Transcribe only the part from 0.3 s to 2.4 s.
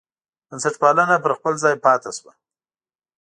بنسټپالنه پر خپل ځای پاتې شوه.